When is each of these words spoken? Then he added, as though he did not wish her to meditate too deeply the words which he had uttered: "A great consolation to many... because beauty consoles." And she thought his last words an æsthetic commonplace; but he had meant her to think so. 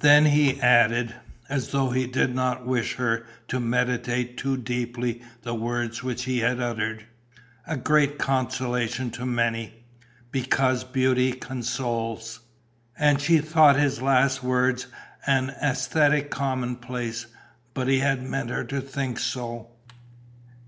Then 0.00 0.26
he 0.26 0.60
added, 0.60 1.14
as 1.48 1.68
though 1.68 1.90
he 1.90 2.04
did 2.08 2.34
not 2.34 2.66
wish 2.66 2.94
her 2.96 3.24
to 3.46 3.60
meditate 3.60 4.36
too 4.36 4.56
deeply 4.56 5.22
the 5.42 5.54
words 5.54 6.02
which 6.02 6.24
he 6.24 6.40
had 6.40 6.58
uttered: 6.58 7.04
"A 7.68 7.76
great 7.76 8.18
consolation 8.18 9.12
to 9.12 9.24
many... 9.24 9.74
because 10.32 10.82
beauty 10.82 11.32
consoles." 11.32 12.40
And 12.98 13.20
she 13.20 13.38
thought 13.38 13.76
his 13.78 14.02
last 14.02 14.42
words 14.42 14.88
an 15.24 15.54
æsthetic 15.62 16.30
commonplace; 16.30 17.26
but 17.72 17.86
he 17.86 18.00
had 18.00 18.24
meant 18.24 18.50
her 18.50 18.64
to 18.64 18.80
think 18.80 19.20
so. 19.20 19.68